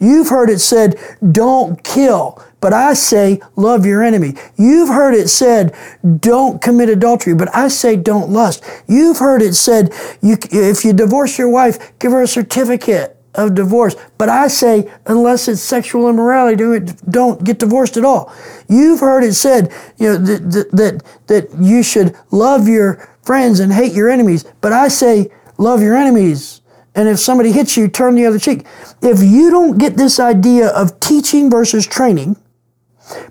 You've 0.00 0.28
heard 0.28 0.50
it 0.50 0.60
said, 0.60 0.96
Don't 1.32 1.82
kill. 1.82 2.42
But 2.64 2.72
I 2.72 2.94
say, 2.94 3.42
love 3.56 3.84
your 3.84 4.02
enemy. 4.02 4.36
You've 4.56 4.88
heard 4.88 5.12
it 5.12 5.28
said, 5.28 5.76
don't 6.20 6.62
commit 6.62 6.88
adultery. 6.88 7.34
But 7.34 7.54
I 7.54 7.68
say, 7.68 7.94
don't 7.94 8.30
lust. 8.30 8.64
You've 8.88 9.18
heard 9.18 9.42
it 9.42 9.52
said, 9.52 9.92
you, 10.22 10.38
if 10.50 10.82
you 10.82 10.94
divorce 10.94 11.36
your 11.36 11.50
wife, 11.50 11.92
give 11.98 12.12
her 12.12 12.22
a 12.22 12.26
certificate 12.26 13.13
of 13.34 13.54
divorce. 13.54 13.96
But 14.18 14.28
I 14.28 14.48
say, 14.48 14.90
unless 15.06 15.48
it's 15.48 15.60
sexual 15.60 16.08
immorality, 16.08 16.56
don't 17.08 17.42
get 17.42 17.58
divorced 17.58 17.96
at 17.96 18.04
all. 18.04 18.32
You've 18.68 19.00
heard 19.00 19.24
it 19.24 19.34
said, 19.34 19.72
you 19.96 20.08
know, 20.08 20.18
that, 20.18 20.70
that, 20.72 21.02
that 21.26 21.48
you 21.60 21.82
should 21.82 22.16
love 22.30 22.68
your 22.68 23.08
friends 23.22 23.60
and 23.60 23.72
hate 23.72 23.92
your 23.92 24.10
enemies. 24.10 24.44
But 24.60 24.72
I 24.72 24.88
say, 24.88 25.30
love 25.58 25.82
your 25.82 25.96
enemies. 25.96 26.60
And 26.94 27.08
if 27.08 27.18
somebody 27.18 27.50
hits 27.50 27.76
you, 27.76 27.88
turn 27.88 28.14
the 28.14 28.26
other 28.26 28.38
cheek. 28.38 28.66
If 29.02 29.22
you 29.22 29.50
don't 29.50 29.78
get 29.78 29.96
this 29.96 30.20
idea 30.20 30.68
of 30.68 31.00
teaching 31.00 31.50
versus 31.50 31.86
training, 31.86 32.36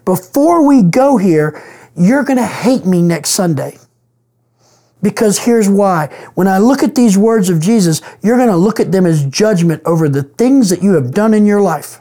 before 0.05 0.67
we 0.67 0.83
go 0.83 1.17
here, 1.17 1.63
you're 1.95 2.23
going 2.23 2.37
to 2.37 2.45
hate 2.45 2.85
me 2.85 3.01
next 3.01 3.29
Sunday. 3.29 3.77
Because 5.03 5.39
here's 5.39 5.67
why. 5.67 6.07
When 6.33 6.47
I 6.47 6.57
look 6.57 6.81
at 6.81 6.95
these 6.95 7.17
words 7.17 7.49
of 7.49 7.59
Jesus, 7.59 8.01
you're 8.23 8.37
going 8.37 8.49
to 8.49 8.55
look 8.55 8.79
at 8.79 8.93
them 8.93 9.05
as 9.05 9.25
judgment 9.25 9.83
over 9.85 10.07
the 10.07 10.23
things 10.23 10.69
that 10.69 10.81
you 10.81 10.93
have 10.93 11.11
done 11.11 11.33
in 11.33 11.45
your 11.45 11.61
life. 11.61 11.99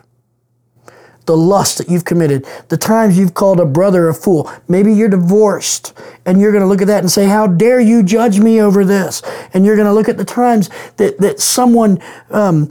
The 1.27 1.37
lust 1.37 1.79
that 1.79 1.89
you've 1.89 2.05
committed, 2.05 2.47
the 2.69 2.77
times 2.77 3.19
you've 3.19 3.35
called 3.35 3.59
a 3.61 3.67
brother 3.67 4.09
a 4.09 4.15
fool. 4.15 4.51
Maybe 4.69 4.93
you're 4.93 5.09
divorced 5.09 5.97
and 6.25 6.41
you're 6.41 6.53
going 6.53 6.63
to 6.63 6.69
look 6.69 6.81
at 6.81 6.89
that 6.89 7.01
and 7.01 7.11
say, 7.11 7.27
How 7.27 7.47
dare 7.47 7.81
you 7.81 8.03
judge 8.03 8.41
me 8.41 8.61
over 8.61 8.85
this? 8.85 9.23
And 9.53 9.65
you're 9.65 9.77
going 9.77 9.87
to 9.87 9.93
look 9.93 10.09
at 10.09 10.17
the 10.17 10.25
times 10.25 10.69
that, 10.97 11.19
that 11.19 11.41
someone 11.41 12.01
um, 12.31 12.69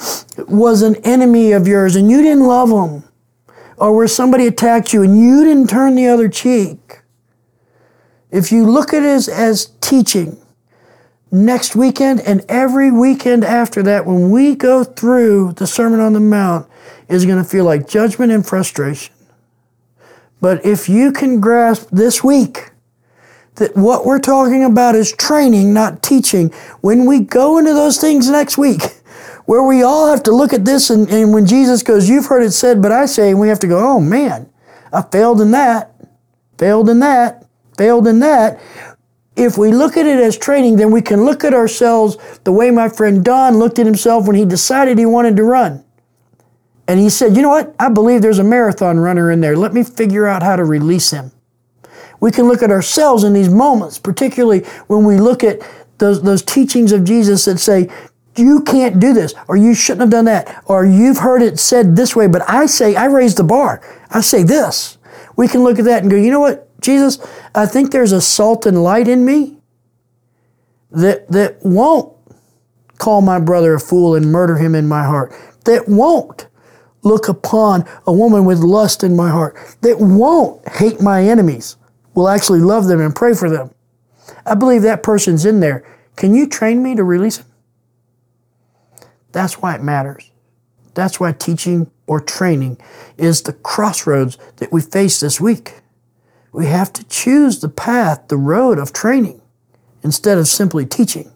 was 0.48 0.82
an 0.82 0.96
enemy 1.04 1.52
of 1.52 1.68
yours 1.68 1.96
and 1.96 2.10
you 2.10 2.22
didn't 2.22 2.46
love 2.46 2.70
them. 2.70 3.04
Or 3.78 3.96
where 3.96 4.08
somebody 4.08 4.48
attacked 4.48 4.94
you 4.94 5.02
and 5.02 5.18
you 5.18 5.44
didn't 5.44 5.70
turn 5.70 5.96
the 5.96 6.08
other 6.08 6.30
cheek. 6.30 7.01
If 8.32 8.52
you 8.52 8.66
look 8.66 8.94
at 8.94 9.04
it 9.04 9.10
as, 9.10 9.28
as 9.28 9.72
teaching, 9.82 10.38
next 11.32 11.76
weekend 11.76 12.20
and 12.22 12.44
every 12.50 12.92
weekend 12.92 13.44
after 13.44 13.82
that, 13.84 14.06
when 14.06 14.30
we 14.30 14.56
go 14.56 14.84
through 14.84 15.54
the 15.54 15.68
Sermon 15.68 16.00
on 16.00 16.14
the 16.14 16.20
Mount, 16.20 16.68
is 17.08 17.26
going 17.26 17.44
to 17.44 17.50
feel 17.50 17.66
like 17.66 17.88
judgment 17.88 18.32
and 18.32 18.46
frustration. 18.46 19.14
But 20.40 20.66
if 20.66 20.88
you 20.88 21.12
can 21.12 21.40
grasp 21.40 21.90
this 21.92 22.24
week 22.24 22.72
that 23.56 23.76
what 23.76 24.06
we're 24.06 24.20
talking 24.20 24.64
about 24.64 24.96
is 24.96 25.12
training, 25.12 25.74
not 25.74 26.02
teaching, 26.02 26.50
when 26.80 27.06
we 27.06 27.20
go 27.20 27.58
into 27.58 27.74
those 27.74 28.00
things 28.00 28.30
next 28.30 28.58
week, 28.58 28.82
where 29.46 29.64
we 29.64 29.84
all 29.84 30.10
have 30.10 30.24
to 30.24 30.32
look 30.32 30.54
at 30.54 30.64
this 30.64 30.90
and, 30.90 31.10
and 31.10 31.34
when 31.34 31.46
Jesus 31.46 31.84
goes, 31.84 32.08
You've 32.08 32.28
heard 32.28 32.44
it 32.44 32.52
said, 32.52 32.82
but 32.82 32.94
I 32.94 33.06
say, 33.06 33.32
and 33.32 33.40
we 33.40 33.50
have 33.50 33.60
to 33.60 33.68
go, 33.68 33.78
Oh 33.78 34.00
man, 34.00 34.50
I 34.94 35.02
failed 35.02 35.42
in 35.42 35.52
that, 35.52 35.94
failed 36.58 36.90
in 36.90 37.00
that 37.00 37.46
failed 37.82 38.06
in 38.06 38.20
that. 38.20 38.62
If 39.36 39.58
we 39.58 39.72
look 39.72 39.98
at 39.98 40.06
it 40.06 40.20
as 40.20 40.38
training, 40.38 40.76
then 40.76 40.92
we 40.92 41.02
can 41.02 41.26
look 41.26 41.44
at 41.44 41.52
ourselves 41.52 42.16
the 42.44 42.52
way 42.52 42.70
my 42.70 42.90
friend 42.90 43.26
Don 43.26 43.58
looked 43.58 43.80
at 43.80 43.88
himself 43.88 44.28
when 44.28 44.36
he 44.36 44.46
decided 44.46 45.00
he 45.00 45.06
wanted 45.08 45.36
to 45.38 45.44
run. 45.44 45.84
And 46.88 47.00
he 47.00 47.10
said, 47.10 47.36
You 47.36 47.42
know 47.42 47.50
what? 47.50 47.74
I 47.80 47.90
believe 47.90 48.22
there's 48.22 48.38
a 48.38 48.44
marathon 48.44 49.00
runner 49.00 49.32
in 49.32 49.42
there. 49.42 49.58
Let 49.58 49.74
me 49.74 49.84
figure 49.84 50.28
out 50.28 50.44
how 50.44 50.58
to 50.58 50.64
release 50.64 51.10
him. 51.10 51.32
We 52.20 52.30
can 52.30 52.48
look 52.48 52.62
at 52.62 52.70
ourselves 52.70 53.24
in 53.24 53.34
these 53.34 53.50
moments, 53.50 53.98
particularly 53.98 54.60
when 54.86 55.04
we 55.04 55.18
look 55.18 55.44
at 55.44 55.60
those, 55.98 56.22
those 56.22 56.44
teachings 56.44 56.92
of 56.92 57.04
Jesus 57.04 57.46
that 57.46 57.58
say, 57.58 57.90
you 58.36 58.62
can't 58.62 59.00
do 59.00 59.12
this, 59.12 59.34
or 59.48 59.58
you 59.58 59.74
shouldn't 59.74 60.02
have 60.02 60.10
done 60.12 60.26
that, 60.26 60.64
or 60.66 60.86
you've 60.86 61.18
heard 61.18 61.42
it 61.42 61.58
said 61.58 61.96
this 61.96 62.16
way, 62.16 62.28
but 62.28 62.48
I 62.48 62.68
say, 62.68 62.96
I 62.96 63.06
raise 63.06 63.34
the 63.34 63.44
bar. 63.44 63.82
I 64.12 64.22
say 64.22 64.44
this. 64.44 65.00
We 65.36 65.48
can 65.48 65.64
look 65.64 65.80
at 65.80 65.86
that 65.86 66.04
and 66.04 66.12
go, 66.12 66.18
you 66.18 66.32
know 66.32 66.40
what? 66.40 66.71
Jesus, 66.82 67.20
I 67.56 67.66
think 67.66 67.92
there's 67.92 68.12
a 68.12 68.22
salt 68.22 68.66
and 68.66 68.84
light 68.84 69.08
in 69.08 69.24
me 69.24 69.58
that, 70.92 71.30
that 71.30 71.64
won't 71.64 72.16
call 72.98 73.22
my 73.22 73.40
brother 73.40 73.76
a 73.76 73.80
fool 73.80 74.16
and 74.16 74.32
murder 74.32 74.58
him 74.58 74.76
in 74.76 74.88
my 74.88 75.04
heart, 75.04 75.34
that 75.66 75.88
won't 75.88 76.48
look 77.04 77.28
upon 77.28 77.88
a 78.06 78.14
woman 78.14 78.46
with 78.46 78.60
lust 78.60 79.04
in 79.04 79.16
my 79.16 79.30
heart, 79.30 79.58
that 79.82 80.00
won't 80.00 80.68
hate 80.68 81.02
my 81.02 81.24
enemies, 81.24 81.78
will 82.14 82.30
actually 82.30 82.60
love 82.60 82.86
them 82.86 83.00
and 83.00 83.16
pray 83.16 83.34
for 83.34 83.50
them. 83.50 83.74
I 84.46 84.56
believe 84.56 84.82
that 84.84 85.04
person's 85.04 85.46
in 85.46 85.60
there. 85.60 85.84
Can 86.16 86.36
you 86.36 86.48
train 86.48 86.84
me 86.84 86.96
to 86.96 87.04
release 87.04 87.38
him? 87.38 87.46
That's 89.32 89.62
why 89.62 89.76
it 89.76 89.84
matters. 89.84 90.30
That's 90.94 91.20
why 91.20 91.32
teaching 91.32 91.90
or 92.06 92.20
training 92.20 92.78
is 93.18 93.44
the 93.44 93.54
crossroads 93.54 94.38
that 94.58 94.74
we 94.74 94.82
face 94.82 95.20
this 95.20 95.40
week. 95.40 95.81
We 96.52 96.66
have 96.66 96.92
to 96.94 97.04
choose 97.06 97.60
the 97.60 97.70
path, 97.70 98.28
the 98.28 98.38
road 98.38 98.78
of 98.78 98.92
training, 98.92 99.42
instead 100.04 100.38
of 100.38 100.48
simply 100.48 100.86
teaching. 100.86 101.32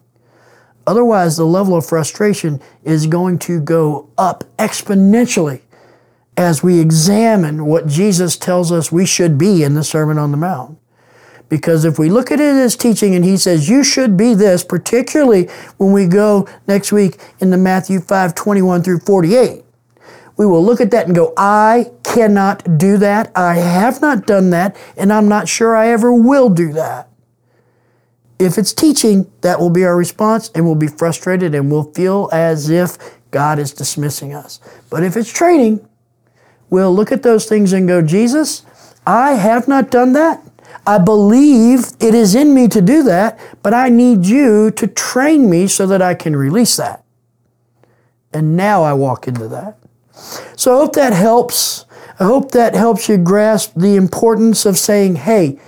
Otherwise, 0.86 1.36
the 1.36 1.46
level 1.46 1.76
of 1.76 1.86
frustration 1.86 2.60
is 2.84 3.06
going 3.06 3.38
to 3.40 3.60
go 3.60 4.08
up 4.16 4.44
exponentially 4.58 5.62
as 6.36 6.62
we 6.62 6.78
examine 6.78 7.64
what 7.64 7.86
Jesus 7.86 8.36
tells 8.36 8.70
us 8.70 8.92
we 8.92 9.06
should 9.06 9.38
be 9.38 9.62
in 9.62 9.74
the 9.74 9.82
Sermon 9.82 10.18
on 10.18 10.30
the 10.30 10.36
Mount. 10.36 10.78
Because 11.48 11.84
if 11.84 11.98
we 11.98 12.10
look 12.10 12.30
at 12.30 12.40
it 12.40 12.54
as 12.56 12.76
teaching 12.76 13.14
and 13.14 13.24
he 13.24 13.36
says, 13.36 13.68
you 13.68 13.84
should 13.84 14.16
be 14.16 14.34
this, 14.34 14.64
particularly 14.64 15.44
when 15.76 15.92
we 15.92 16.06
go 16.06 16.46
next 16.66 16.92
week 16.92 17.18
into 17.40 17.56
Matthew 17.56 18.00
5 18.00 18.34
21 18.34 18.82
through 18.82 18.98
48, 19.00 19.64
we 20.36 20.46
will 20.46 20.64
look 20.64 20.80
at 20.80 20.90
that 20.90 21.06
and 21.06 21.14
go, 21.14 21.32
I 21.36 21.90
cannot 22.02 22.78
do 22.78 22.98
that. 22.98 23.32
I 23.34 23.54
have 23.54 24.00
not 24.00 24.26
done 24.26 24.50
that, 24.50 24.76
and 24.96 25.12
I'm 25.12 25.28
not 25.28 25.48
sure 25.48 25.74
I 25.74 25.88
ever 25.88 26.12
will 26.12 26.50
do 26.50 26.72
that. 26.74 27.08
If 28.38 28.58
it's 28.58 28.74
teaching, 28.74 29.30
that 29.40 29.58
will 29.58 29.70
be 29.70 29.84
our 29.84 29.96
response, 29.96 30.50
and 30.54 30.66
we'll 30.66 30.74
be 30.74 30.88
frustrated 30.88 31.54
and 31.54 31.70
we'll 31.70 31.90
feel 31.92 32.28
as 32.32 32.68
if 32.68 32.98
God 33.30 33.58
is 33.58 33.72
dismissing 33.72 34.34
us. 34.34 34.60
But 34.90 35.02
if 35.02 35.16
it's 35.16 35.32
training, 35.32 35.86
we'll 36.68 36.94
look 36.94 37.12
at 37.12 37.22
those 37.22 37.46
things 37.46 37.72
and 37.72 37.88
go, 37.88 38.02
Jesus, 38.02 38.64
I 39.06 39.32
have 39.32 39.68
not 39.68 39.90
done 39.90 40.12
that. 40.12 40.42
I 40.86 40.98
believe 40.98 41.92
it 41.98 42.14
is 42.14 42.34
in 42.34 42.54
me 42.54 42.68
to 42.68 42.82
do 42.82 43.02
that, 43.04 43.40
but 43.62 43.72
I 43.72 43.88
need 43.88 44.26
you 44.26 44.70
to 44.72 44.86
train 44.86 45.48
me 45.48 45.66
so 45.66 45.86
that 45.86 46.02
I 46.02 46.14
can 46.14 46.36
release 46.36 46.76
that. 46.76 47.04
And 48.32 48.56
now 48.56 48.82
I 48.82 48.92
walk 48.92 49.26
into 49.26 49.48
that. 49.48 49.78
So 50.56 50.74
I 50.74 50.78
hope 50.78 50.94
that 50.94 51.12
helps. 51.12 51.84
I 52.18 52.24
hope 52.24 52.52
that 52.52 52.74
helps 52.74 53.08
you 53.08 53.18
grasp 53.18 53.72
the 53.76 53.96
importance 53.96 54.64
of 54.64 54.78
saying, 54.78 55.16
hey, 55.16 55.58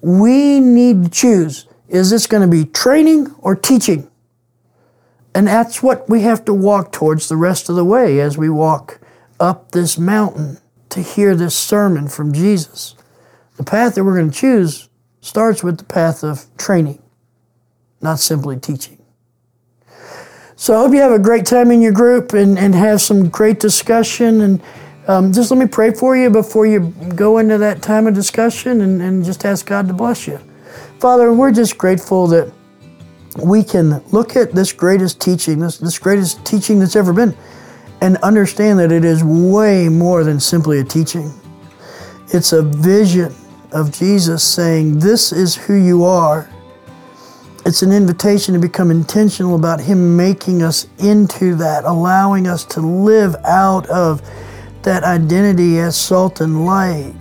we 0.00 0.60
need 0.60 1.04
to 1.04 1.10
choose. 1.10 1.66
Is 1.88 2.10
this 2.10 2.26
going 2.26 2.42
to 2.42 2.56
be 2.56 2.70
training 2.70 3.34
or 3.38 3.56
teaching? 3.56 4.10
And 5.34 5.46
that's 5.46 5.82
what 5.82 6.08
we 6.08 6.20
have 6.20 6.44
to 6.44 6.54
walk 6.54 6.92
towards 6.92 7.28
the 7.28 7.36
rest 7.36 7.68
of 7.68 7.76
the 7.76 7.84
way 7.84 8.20
as 8.20 8.36
we 8.36 8.50
walk 8.50 9.00
up 9.40 9.72
this 9.72 9.98
mountain 9.98 10.58
to 10.90 11.00
hear 11.00 11.34
this 11.34 11.56
sermon 11.56 12.08
from 12.08 12.32
Jesus. 12.32 12.94
The 13.56 13.64
path 13.64 13.94
that 13.94 14.04
we're 14.04 14.18
going 14.18 14.30
to 14.30 14.36
choose 14.36 14.88
starts 15.20 15.64
with 15.64 15.78
the 15.78 15.84
path 15.84 16.22
of 16.22 16.46
training, 16.56 17.02
not 18.00 18.20
simply 18.20 18.58
teaching. 18.58 19.03
So 20.64 20.74
I 20.74 20.78
hope 20.78 20.94
you 20.94 21.00
have 21.00 21.12
a 21.12 21.18
great 21.18 21.44
time 21.44 21.70
in 21.70 21.82
your 21.82 21.92
group 21.92 22.32
and, 22.32 22.58
and 22.58 22.74
have 22.74 23.02
some 23.02 23.28
great 23.28 23.60
discussion. 23.60 24.40
And 24.40 24.62
um, 25.06 25.30
just 25.30 25.50
let 25.50 25.60
me 25.60 25.66
pray 25.66 25.92
for 25.92 26.16
you 26.16 26.30
before 26.30 26.64
you 26.64 26.94
go 27.14 27.36
into 27.36 27.58
that 27.58 27.82
time 27.82 28.06
of 28.06 28.14
discussion 28.14 28.80
and, 28.80 29.02
and 29.02 29.22
just 29.22 29.44
ask 29.44 29.66
God 29.66 29.88
to 29.88 29.92
bless 29.92 30.26
you. 30.26 30.40
Father, 31.00 31.34
we're 31.34 31.52
just 31.52 31.76
grateful 31.76 32.26
that 32.28 32.50
we 33.44 33.62
can 33.62 34.02
look 34.04 34.36
at 34.36 34.52
this 34.52 34.72
greatest 34.72 35.20
teaching, 35.20 35.58
this, 35.58 35.76
this 35.76 35.98
greatest 35.98 36.42
teaching 36.46 36.78
that's 36.78 36.96
ever 36.96 37.12
been, 37.12 37.36
and 38.00 38.16
understand 38.22 38.78
that 38.78 38.90
it 38.90 39.04
is 39.04 39.22
way 39.22 39.90
more 39.90 40.24
than 40.24 40.40
simply 40.40 40.78
a 40.78 40.84
teaching. 40.84 41.30
It's 42.28 42.54
a 42.54 42.62
vision 42.62 43.34
of 43.70 43.92
Jesus 43.92 44.42
saying, 44.42 44.98
This 44.98 45.30
is 45.30 45.56
who 45.56 45.74
you 45.74 46.04
are. 46.04 46.48
It's 47.66 47.80
an 47.80 47.92
invitation 47.92 48.52
to 48.52 48.60
become 48.60 48.90
intentional 48.90 49.54
about 49.54 49.80
Him 49.80 50.18
making 50.18 50.62
us 50.62 50.86
into 50.98 51.54
that, 51.54 51.84
allowing 51.84 52.46
us 52.46 52.62
to 52.66 52.80
live 52.80 53.34
out 53.46 53.86
of 53.86 54.20
that 54.82 55.02
identity 55.02 55.78
as 55.78 55.96
salt 55.96 56.42
and 56.42 56.66
light. 56.66 57.14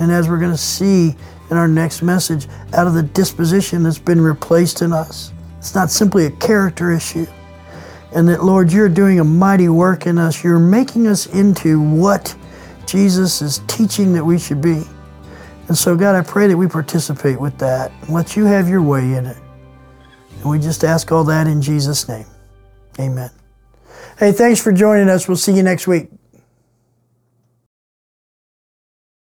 And 0.00 0.10
as 0.10 0.28
we're 0.28 0.40
going 0.40 0.50
to 0.50 0.58
see 0.58 1.14
in 1.50 1.56
our 1.56 1.68
next 1.68 2.02
message, 2.02 2.48
out 2.72 2.88
of 2.88 2.94
the 2.94 3.04
disposition 3.04 3.84
that's 3.84 4.00
been 4.00 4.20
replaced 4.20 4.82
in 4.82 4.92
us. 4.92 5.32
It's 5.58 5.76
not 5.76 5.90
simply 5.90 6.26
a 6.26 6.30
character 6.32 6.90
issue. 6.90 7.26
And 8.12 8.28
that, 8.28 8.42
Lord, 8.42 8.72
you're 8.72 8.88
doing 8.88 9.20
a 9.20 9.24
mighty 9.24 9.68
work 9.68 10.06
in 10.06 10.18
us. 10.18 10.42
You're 10.42 10.58
making 10.58 11.06
us 11.06 11.26
into 11.26 11.80
what 11.80 12.34
Jesus 12.86 13.40
is 13.42 13.60
teaching 13.68 14.12
that 14.14 14.24
we 14.24 14.40
should 14.40 14.60
be. 14.60 14.82
And 15.68 15.78
so, 15.78 15.96
God, 15.96 16.16
I 16.16 16.22
pray 16.22 16.48
that 16.48 16.56
we 16.56 16.66
participate 16.66 17.40
with 17.40 17.56
that. 17.58 17.92
Let 18.08 18.36
you 18.36 18.44
have 18.44 18.68
your 18.68 18.82
way 18.82 19.14
in 19.14 19.26
it. 19.26 19.36
And 20.44 20.52
we 20.52 20.58
just 20.58 20.84
ask 20.84 21.10
all 21.10 21.24
that 21.24 21.46
in 21.46 21.62
Jesus' 21.62 22.06
name. 22.06 22.26
Amen. 23.00 23.30
Hey, 24.18 24.30
thanks 24.30 24.62
for 24.62 24.72
joining 24.72 25.08
us. 25.08 25.26
We'll 25.26 25.38
see 25.38 25.52
you 25.52 25.62
next 25.62 25.86
week. 25.86 26.08